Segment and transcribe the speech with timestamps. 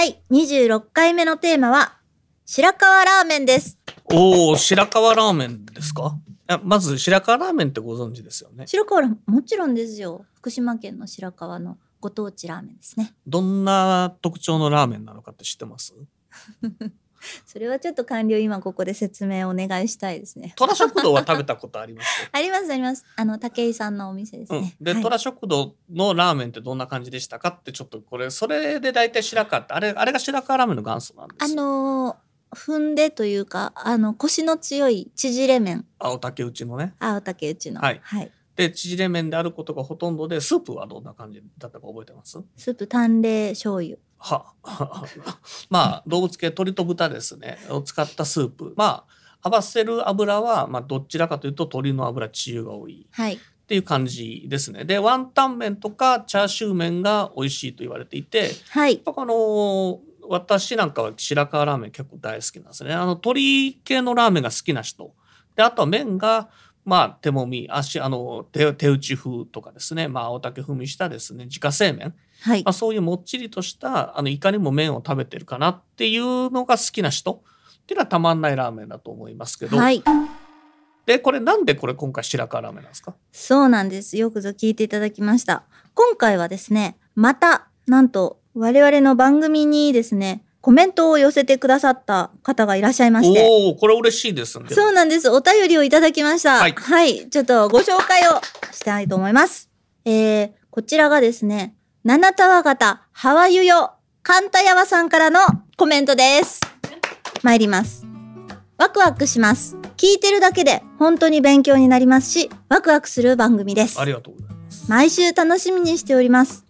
[0.00, 1.98] 第26回目のテーマは
[2.46, 3.78] 白河ラーメンです。
[4.10, 6.16] おお白河ラーメンですか？
[6.64, 8.66] まず白河ラーメンってご存知ですよね？
[8.66, 10.24] 白河もちろんですよ。
[10.36, 13.12] 福島県の白河のご当地ラーメンですね。
[13.26, 15.92] どんな特徴のラーメンなのかって知ってます？
[17.46, 20.54] それはちょっと完了今ここで説明お願いしたいですね。
[20.56, 22.08] 虎食堂は食べたことあります？
[22.32, 23.04] ありますあります。
[23.16, 24.62] あの武井さんのお店ですうん。
[24.62, 25.02] ね、で、はい。
[25.02, 32.16] 虎食堂のラーメンってどんな感じでしたかってちょっとこれそれで大体白河ってあれあれが白河ラーメンの元祖なんですあよのー
[32.52, 35.86] 踏んでというかあの腰の強い縮れ麺。
[36.00, 36.94] 青竹内のね。
[36.98, 37.80] 青竹内の。
[37.80, 38.00] はい。
[38.02, 42.38] はい、で縮れ麺であることがほとんどでスープはどんな感じだったか覚えてます？
[42.56, 44.52] スープ淡麗醤油は
[45.70, 47.58] まあ動物系鶏と豚ですね。
[47.70, 48.74] を使ったスープ。
[48.76, 49.04] ま
[49.42, 53.06] あ合わせる油は、まあ、どちらかというと鶏の油血油が多い。
[53.10, 53.34] はい。
[53.34, 53.38] っ
[53.70, 54.84] ていう感じですね。
[54.84, 58.94] でワンタン麺とかチャーシュー麺が美味しいと言われていてはい。
[58.94, 62.92] やっぱあの私なんかは白河ラーメン結構大好きなんですね。
[62.92, 65.14] あの鶏系のラーメンが好きな人。
[65.56, 66.48] で、あとは麺が、
[66.84, 72.14] まあ、手もみ、足、あの、手手打ち風とかですね、まあ、青竹踏みしたですね、自家製麺。
[72.42, 72.64] はい。
[72.64, 77.42] まあ、そういうもっちりとした、あの、いかにも麺を食べてるかなっていうのが好きな人。
[77.82, 79.76] っていうのはたまんないラーメンだと思いますけど。
[79.76, 80.02] はい。
[81.06, 83.14] で、これなんでこれ今回白河ラーメンなんですか？
[83.32, 84.16] そうなんです。
[84.16, 85.64] よくぞ聞いていただきました。
[85.94, 94.66] 今回はですねまたなんと我々の番組にですねコメントを寄せてくださった方がいらっしゃいましておおこれ嬉しいですね。
[94.70, 95.30] そうなんです。
[95.30, 96.58] お便りをいただきました。
[96.58, 98.40] はいちょっとご紹介を
[98.72, 99.70] したいと思います。
[100.04, 105.40] えー、こちらがですね、七田和型ハワユヨカンタヤワさんからの
[105.76, 106.60] コメントです。
[107.42, 108.06] 参ります。
[108.76, 109.76] ワクワクします。
[109.96, 114.04] 聞いてるだけで本当に勉強になりますし、ワクワクする番組ですあ。
[114.04, 114.90] りがとうございます。
[114.90, 116.66] 毎週楽しみにしております。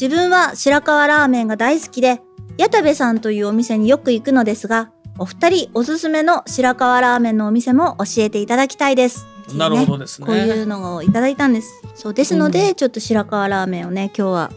[0.00, 2.20] 自分は白河ラーメンが大好きで、
[2.58, 9.26] 矢田部さんというお店によく行くのですが、お二人おすすめの白河ラーメンのお店も教えていただきたいです。
[9.54, 10.26] なるほどですね。
[10.26, 11.82] こういうのをいただいたんです。
[11.94, 14.50] そうですので、ちょっと白河ラーメンをね、今日は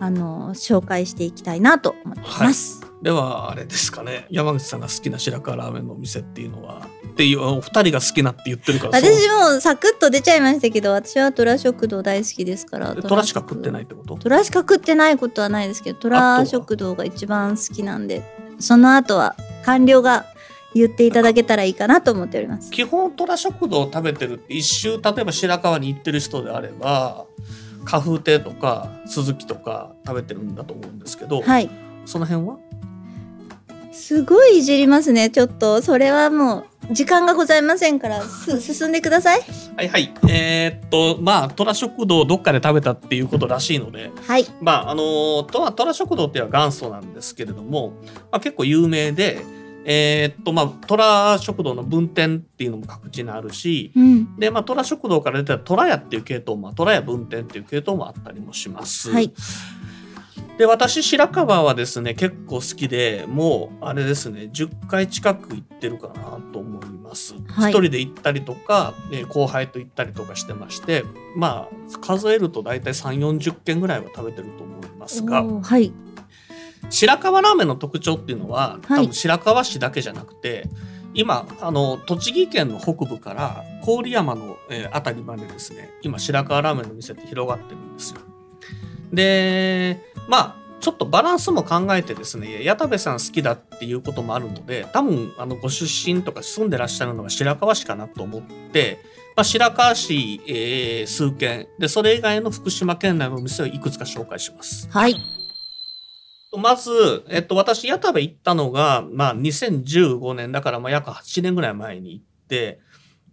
[0.00, 2.82] あの紹介していきたいなと思っています。
[3.00, 12.94] ではあれですかね山口さんが好きな白河ラーメンのお店っていうのはっていうお二人が好きなって言ってるから私もサクッと出ちゃいましたけど、私は虎食堂大好きですから。
[12.94, 14.16] で虎しか食ってないってこと？
[14.16, 18.22] 虎しか食ってないことはないですけど虎食堂が一番好きなんで
[18.58, 19.34] その後は
[19.64, 20.26] 官僚が
[20.74, 22.70] 言っていただけたらいいかなと思っております。
[22.70, 27.24] 基本虎食堂を食べてる一周例えば白河に行ってる人であれば
[27.86, 31.70] 花風亭とか鈴木とか食べてるんだと思うんですけど、はい。
[32.04, 32.58] その辺は？
[33.96, 35.30] すごいいじりますね。
[35.30, 39.40] ちょっとそれはもう時間がございませんからす進んでください。
[39.76, 40.14] はいはい。
[40.28, 44.46] えーっとまあ虎食堂をどっかで食べたっていうことらしいのではい。
[44.60, 47.94] まああの虎食堂っていうのは元祖なんですけれども、
[48.30, 49.42] まあ、結構有名で
[49.84, 54.36] えーっとまあ虎食堂の分店っていうのも各地にあるしうん。
[54.36, 59.10] でまあ虎食堂から出た虎屋っていう系統も虎屋分店っていう系統もあったりもします。
[59.10, 59.32] はい
[60.58, 67.34] で私白河はですね結構好きでもうあれですね10回近く行ってるかなと思います。
[67.34, 71.04] 一、はい人で行ったりとか、えー後輩と行ったりとかしてまして
[71.36, 75.92] まあ数えると大体3 4 0軒ぐらいは食べてると思いますがはい
[76.88, 80.68] 白河ラーメンの特徴っていうのは多はい分白河市だけじゃなくて、
[81.14, 88.20] 今あの栃木県の北部から郡山の、えー辺りまでですね今白河ラーメンの店って広がってるんですよ。
[89.12, 98.42] でまあちょっとバランスも考えてですね矢田部さん好きだっていうこともあるので多分あのご出身とか住んでらっしゃるのが白河市かなと思っ
[98.72, 98.98] て、
[99.34, 104.88] まあ、白河市、えー数軒でそれ以外の福島県内のお店をいくつか紹介します。
[104.90, 105.16] はい
[106.58, 112.80] まず、えっと、私、矢田部行ったのが、まあ、2015年だから、まあ、約8年ぐらい前に行って、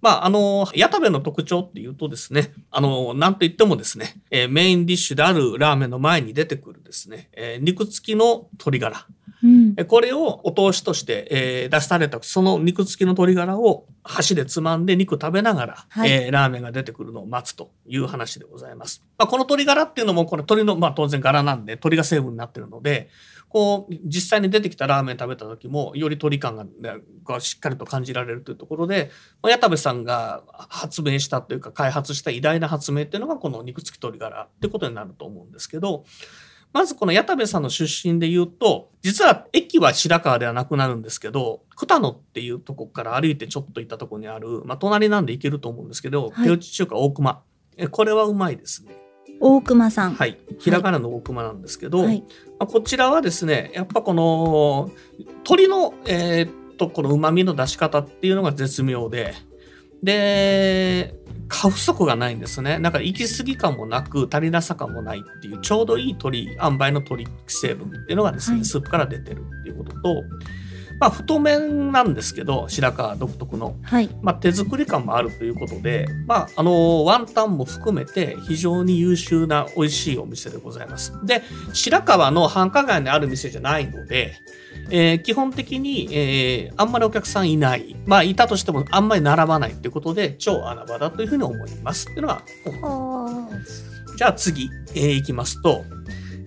[0.03, 9.07] まあ、あの、矢田部の特徴っていうとですね、あの、なんと言ってもですね、えーメインディッシュであるラーメンの前に出てくるですね、えー肉付きの鶏ガラ。
[9.41, 19.01] うんえこれをお通しとして、えー出されたその肉付きの鶏ガラを箸でつまんで肉食べながら、はいえーラーメンが出てくるのを待つという話でございます。
[19.17, 23.07] まあ、この鶏ガラっていうのもこれ鶏の、まあ、当然ガラなんで鶏が成分になってるので
[23.53, 29.11] こう実際に出てきたラーメン食べた時もより鶏感がねがしっかりと感じられるというところで、
[29.43, 36.03] まあ矢田部さんが発明したというか開発した偉大な発明っていうのがこの肉付き鶏ガラってことになると思うんですけど
[36.73, 47.43] まずこの矢田部さんの出身で言うと、実は駅は白川ではなくなるんですけど、二野っていうとこから歩いてちょっと行ったとこにある、まあ隣なんで行けると思うんですけど、はい手打ち中華大熊。
[47.77, 49.02] えこれはうまいですね。
[49.45, 50.13] 大熊さん。
[50.13, 50.37] はい。
[50.57, 52.23] ひらがなの大熊なんですけど、はい。
[52.59, 59.33] まあこちらはですね、やっぱこの鶏の、えーっと、この旨味の出し方っていうのが絶妙で、
[60.01, 61.13] で、
[61.49, 62.79] 過不足がないんですね。
[62.79, 70.23] なんか行き過ぎ感もなく、足りなさ感もないっていう、ちょうどいい鶏、塩梅の鶏成分っていうのがですね、はいスープから出てるっていうことと、
[71.03, 73.75] まあ、太麺なんですけど、白川独特の。
[73.83, 74.09] はい。
[74.21, 81.11] まあ、手作り感もあるということで、まあ、あのワンタンも含めて非常に優秀な美味しいお店でございます。
[81.25, 81.41] で
[81.73, 84.33] 白川の繁華街にある店じゃないので、
[84.91, 92.43] えー基本的に、えーあんまりお客さんいないまあいたとしてもあんまり並ばないということで超穴場だというふうに思いますっていうのが
[94.17, 95.83] じゃあ次、えー行きますと、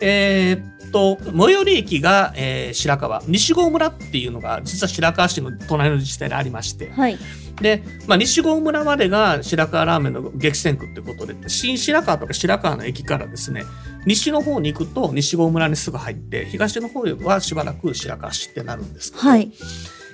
[0.01, 7.19] えーっと、最寄り駅が、えー白川、西郷村っていうのが、実は白川市の隣の自治体にありまして、はい。
[7.61, 13.65] で、まあ、西郷村までが白川ラーメンの激戦区ってことで、新白川とか白川の駅からですね、
[14.07, 19.53] 西の方に行くと西郷村にすぐ入って、東の方はしばらく白川市ってなるんですけど、はい。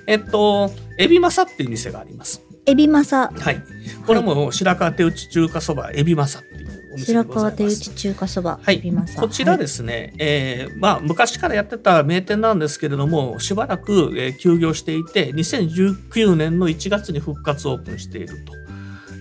[0.05, 2.41] えっと、エビマサっていう店があります。
[2.65, 3.31] エビマサ。
[3.33, 3.61] はい。
[4.05, 6.43] これも白川手打ち中華そばエビマサっ
[6.93, 7.25] お店で白。
[7.25, 8.59] 川手打ち中華そば。
[8.61, 8.81] はい。
[9.17, 18.45] こちらはいですね、えーまあ、昔からやってた名店なんですけれども、しばらく、えー休業していて、2019年の1月に復活オープンしている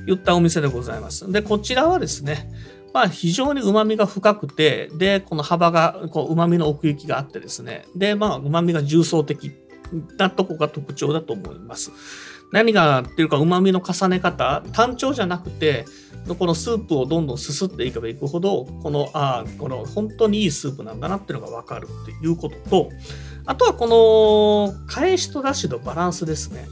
[0.06, 1.30] といったお店でございます。
[1.30, 2.50] で、こちらはですね、
[2.92, 9.52] まあ、非常に旨味が深くて、で、この幅が、こう、旨味の奥行きがあってですね、で、まあ、旨味が重層的
[10.18, 11.90] なとこが特徴だと思います。
[12.52, 15.86] 何がっていうか、旨味の重ね方、単調じゃなくて、
[16.38, 22.90] このスープをどんどんすすっていけばいくほど、この、ああ、この本当にいいスープなんだなっていうのがわかるっていうことと、
[23.46, 26.66] あとはこの、返しと出しのバランスですね。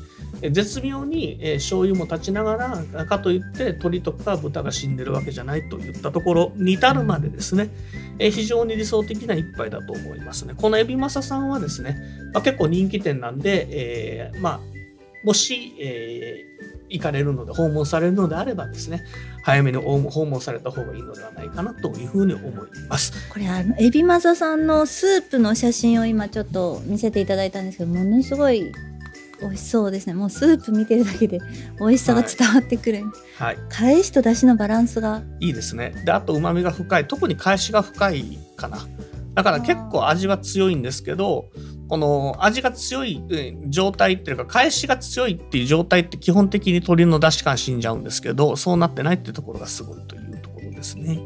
[0.51, 2.57] 絶妙に、えー醤油も立ちなが
[2.95, 7.69] ら、かといって鶏とか豚が死んでるわけじゃないといったところに至るまでですね、
[8.19, 10.55] 非常に理想的な一杯だと思いますね。
[10.57, 12.01] このエビマサさんはですね、
[12.33, 14.61] まあ、結構人気店なんで、えーまあ、
[15.25, 16.51] もし、えー
[16.91, 19.05] 行かれるので、訪問されるのであればですね、
[19.45, 22.53] 早めに訪問訪問された方がいいのではないかなというふうに思い
[22.89, 23.13] ます。
[23.31, 28.73] これあのエビマサさんのスープの写真を今ちょっと見せていただいたんですけどものすごい
[29.41, 31.41] 美味しそうですねもうスープ見てるだけで
[31.79, 33.03] 美味しさが伝わってくる、
[33.39, 33.59] はい。
[33.69, 35.95] 返しと出汁のバランスがいいですね。
[36.05, 37.07] で、あと旨味が深い。
[37.07, 38.79] 特に返しが深いかな。
[39.35, 41.47] だから結構味は強いんですけど、
[41.89, 51.21] この味が強いえー状態っていうか、返しが強いっていう状態って基本的に鶏の出汁感死んじゃうんですけど、そうなってないっていうところがすごいというところですね。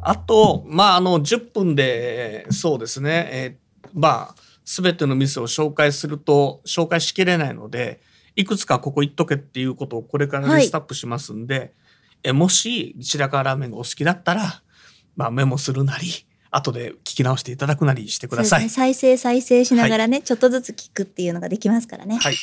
[0.00, 3.62] あと、まあ、あの、10分で、そうですね、えー
[3.94, 8.00] まあ、すべての店を紹介すると、紹介しきれないので、
[8.36, 11.72] いくつかここ行っとけっていうことをこれからリストアップしますんで、
[12.22, 14.62] えもし白川ラーメンがお好きだったら、
[15.16, 18.62] まあ、メモするなり後で聞き直していただくなりしてください。
[18.62, 22.18] ね再生再生しながらね、ちょっとずつ聞くっていうのができますからね。
[22.18, 22.34] はい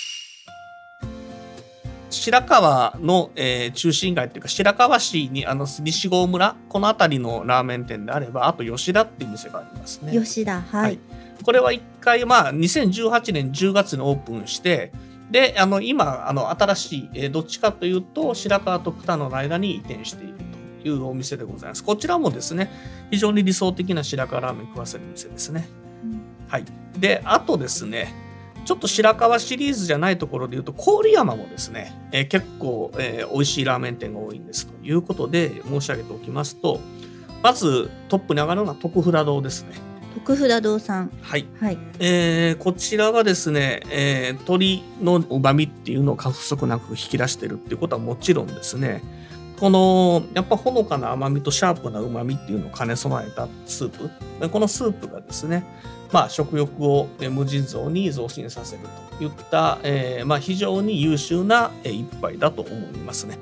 [2.11, 10.11] 白川の、えー中心街っていうか白川市にあの西郷村この辺りのラーメン店であればあと吉田っていう店がありますね。
[10.11, 10.99] 吉田はい、はい
[11.43, 14.91] これは一回、まあ、2018年10月にオープンして、
[15.31, 20.34] で、あの、今、あの、新しい、えーどっちかというと、白川と二野の間に移転している
[20.81, 21.84] というお店でございます。
[21.84, 22.72] こちらもですね、
[23.12, 25.67] 非常に理想的な白川ラーメン食わせる店ですね。
[26.48, 26.65] はい。
[26.98, 28.13] で、あとですね、
[28.65, 36.79] ちょっと白川シリーズじゃないところで言うと、郡山もですね、えー結構、えー美味しいラーメン店が多いんですということで申し上げておきますと、
[37.43, 39.75] まずトップに上がるのは徳札堂ですね。
[40.15, 41.45] 徳札堂さんはい。
[41.59, 49.01] はいえーこちらがですね、えー鶏の旨味っていうのを過不足なく引き出してるっていうことはもちろんですね、
[49.59, 54.09] このやっぱほのかな甘みとシャープな旨味っていうのを兼ね備えたスープ。
[54.41, 55.63] でこのスープがですね、
[56.11, 58.83] まあ食欲をえー無尽蔵に増進させる
[59.17, 63.37] といった、えーまあ非常に優秀なえー一杯だと思いますね。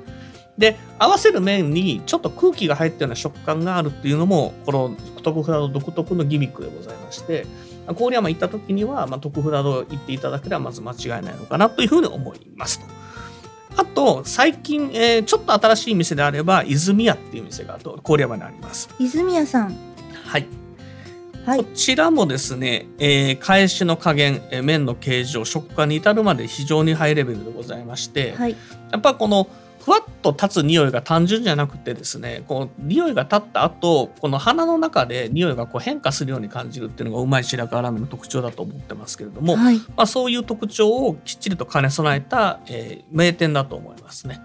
[0.58, 7.46] で合わせる麺にちょっと空気が入ったような食感があるっていうのもこの徳フラド独特のギミックでございまして
[7.96, 12.86] 郡山行った時には、まあ、徳フラド行っていただければまず間違いないのかなというふうに思いますと。
[13.76, 18.88] あと最近、えー、ちょっと新しい店であれば泉屋っていう店が郡山にあります。
[18.98, 19.76] 泉屋さん
[20.24, 20.46] はい
[21.46, 28.56] はい、こちらもですね、えー、返しの加減、えー、麺の形状食感に至るまで非常にハイレベルでございまして、はい、
[28.90, 29.48] やっぱこの
[29.88, 44.42] ふわっと立つ匂いが単純じゃなくてですねこう匂いが立った後この鼻の中で匂いがこう変化するように感じるっていうのがうまい白川ラーメンの特徴だと思ってますけれども、はい、まあ、そういう特徴をきっちりと兼ね備えた、えー、名店だと思いますね。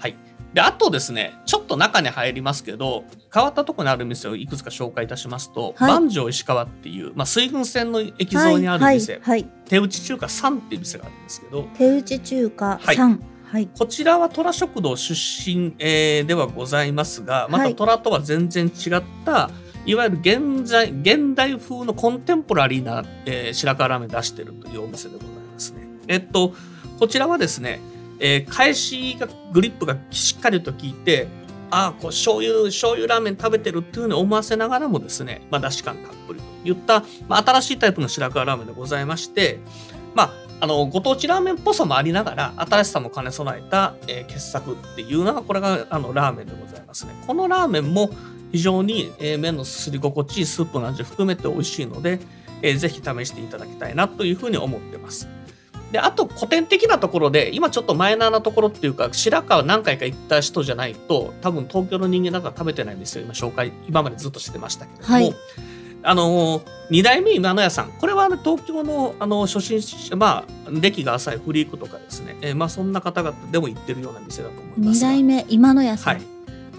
[0.00, 0.16] はい。
[0.52, 13.18] であとですねちょっと中に入りますけど変わったところにある店をいくつか紹介いたしますと、はい、万丈石川っていう、まあ、水軍線の駅沿いにある店、はいはい、手打ち中華3っていう店があるんですけど手打ち中華3、はい、
[13.74, 19.50] こちらは虎食堂出身、えー、ではございますがまた虎とは全然違った、
[19.86, 25.86] いわゆる現在現代風のコンテンポラリーな、えー、白川ラーメン出してるというお店でございますね。
[26.08, 26.54] えっと
[26.98, 27.80] こちらはですね、
[28.18, 31.28] えー、返しがグリップがしっかりと効いて
[31.70, 39.60] ああこう醤油醤油ラーメン食べてるっていうふうに思わせながらもですね、まあ、だし感たっぷりといった、まあ、新しいタイプの白川ラーメンでございまして
[40.14, 47.12] まああのご当地ラーメンっぽさもありながら新しさも兼ね備えた、えー、傑作っていうのがこれがあのラーメンでございますね。
[47.26, 48.10] このラーメンも
[48.52, 52.20] 非常に、えー、麺のすすり心地いいスープの味含めて美味しいので、
[52.62, 55.28] えー、ぜひ試していただきたいなというふうに思ってます。
[55.92, 63.24] であと古典的なところで今ちょっとマイナーなところっていうか白川何回か行った人じゃないと多分東京の人間なんか食べてないんですよ。
[63.24, 65.34] 今紹介今までずっとしてましたけども、はい。
[66.06, 67.90] あの2代目今野屋さん。
[67.90, 76.24] これは、ね、東京のあの初心者まあ歴が浅いフリークとかですね、えー、まあそんな方々でも行ってるような店だと思います2代目今野屋さん、はい、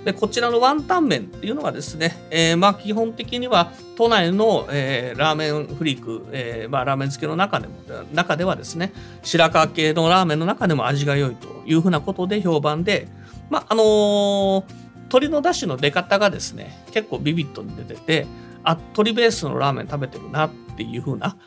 [0.06, 7.74] でこちらのワンタン麺っていうのはですね、えー、まあ基本的には都内の、えー、ラーメンフリーク、えーまあ、ラーメン好きの中でも
[8.14, 8.94] 中ではですね
[9.24, 13.10] 白川系のラーメンの中でも味が良いというふうなことで評判で
[13.50, 14.64] まああのー、
[15.00, 18.28] 鶏の出汁の出方がですね結構ビビッドに出てて
[18.68, 21.38] あ鶏ベースのラーメン食べてるなっていう風な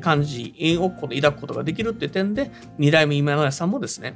[0.00, 4.14] 感じを抱くことができるっていう点で2代目今野屋さんもですね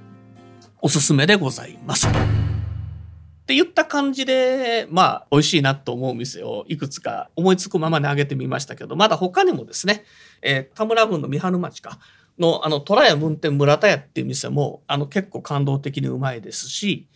[0.81, 2.09] おすすめでございます。
[2.09, 10.05] って言った感じで、まあ、美味しいなと思う店をいくつか思いつくままに挙げてみましたけど、まだ他にもですね、
[10.43, 11.99] えー、田村郡の三春町か、
[12.39, 17.09] の、あの、虎屋文店村田屋っていう店も、あの、結構感動的にうまいですし、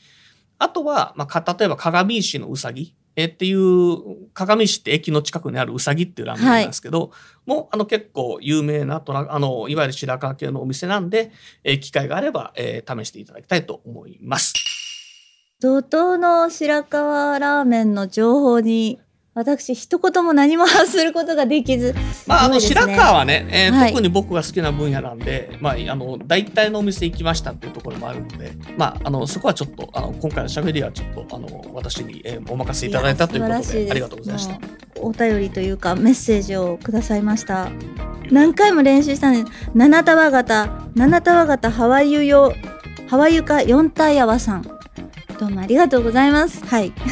[0.58, 2.94] あとは、まあ、例えば鏡石のうさぎ。
[3.16, 7.10] えっていう鏡市って駅の近くにあるうさぎっていうラーメンなんですけど、はい、
[7.50, 11.32] もうあの結構有名なトラあのいわゆる白川系のお店なんで、
[11.64, 14.54] えー、機会があれば、えー、試していただきたいと思います。
[15.60, 19.00] 怒涛の白川ラーメンの情報に
[19.36, 21.94] 私一言も何も発することができず、
[22.26, 34.58] まあ、あの白川はね、えーはい、特に僕が好きな分野なんで、まあ、あの大体のお店行きましたっていうところもあるので、まあ、あのそこはちょっとあの今回のしゃべりはちょっとあの私に、えー、お任せいただいたということでありがとうございました。
[35.02, 37.68] お便りというかメッセージをくださいました。
[38.30, 42.54] 何回も練習したんです七束型七束型ハワイユ用
[43.06, 44.75] ハワイユか四体泡さん
[45.38, 46.92] どうもありがとうございますはい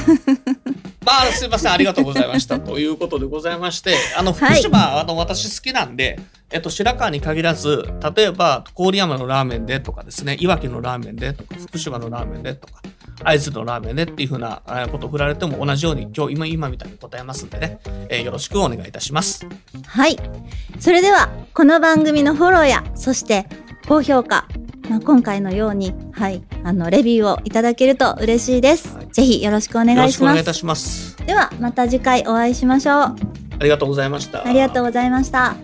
[1.05, 2.59] まあ、すいません、ありがとうございました。
[2.59, 6.19] ということでございまして、あの、福島、はい、あの、私好きなんで、
[6.51, 7.85] えっと、白川に限らず、
[8.17, 12.81] 例えば、郡山のラーメンでとかですね、いわきのラーメンでとか、福島のラーメンでとか、
[13.23, 17.79] 会津のラーメンでっていうふうなことを振られても同じように今日今今みたいに答えますんでね、
[18.09, 19.47] えー、よろしくお願いいたします。
[19.87, 20.17] はい。
[20.81, 23.47] それでは、この番組のフォローや、そして
[23.87, 24.47] 高評価、
[24.89, 28.95] まあ、今回のように、はい、あの、レビューをいただけると嬉しいです。
[28.97, 30.01] はい、ぜひよろしくお願いします。
[30.01, 31.17] よろしくお願いいたします。
[31.27, 32.95] では、また次回お会いしましょう。
[32.97, 33.17] あ
[33.61, 34.47] りがとうございました。
[34.47, 35.55] ありがとうございました。